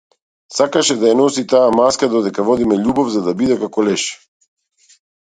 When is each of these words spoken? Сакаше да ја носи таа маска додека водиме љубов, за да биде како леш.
Сакаше 0.59 0.95
да 1.03 1.11
ја 1.11 1.17
носи 1.19 1.43
таа 1.53 1.69
маска 1.81 2.11
додека 2.15 2.49
водиме 2.49 2.81
љубов, 2.83 3.15
за 3.19 3.25
да 3.31 3.39
биде 3.45 3.63
како 3.67 3.89
леш. 3.93 4.11